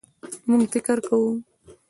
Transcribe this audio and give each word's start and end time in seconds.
مونږ 0.47 0.63
فکر 0.73 0.97
کوو 1.07 1.31